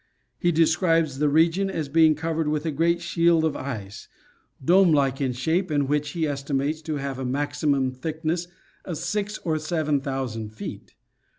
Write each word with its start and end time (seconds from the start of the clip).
He 0.39 0.51
describes 0.51 1.19
the 1.19 1.29
region 1.29 1.69
as 1.69 1.87
being 1.87 2.15
covered 2.15 2.47
with 2.47 2.65
a 2.65 2.71
great 2.71 3.03
shield 3.03 3.45
of 3.45 3.55
ice, 3.55 4.07
dome 4.65 4.91
like 4.93 5.21
in 5.21 5.31
shape, 5.31 5.69
and 5.69 5.87
which 5.87 6.13
he 6.13 6.25
estimates 6.25 6.81
to 6.81 6.95
have 6.95 7.19
a 7.19 7.23
maxi 7.23 7.69
mum 7.69 7.91
thickness 7.91 8.47
of 8.83 8.97
six 8.97 9.37
or 9.43 9.59
seven 9.59 10.01
thousand 10.01 10.55
feet. 10.55 10.95